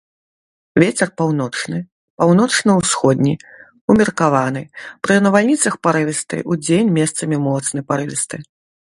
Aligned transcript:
Вецер 0.83 1.09
паўночны, 1.21 1.77
паўночна-ўсходні, 2.21 3.33
умеркаваны, 3.95 4.63
пры 5.07 5.15
навальніцах 5.27 5.77
парывісты, 5.89 6.37
удзень 6.55 6.89
месцамі 6.97 7.35
моцны 7.49 7.79
парывісты. 7.93 8.37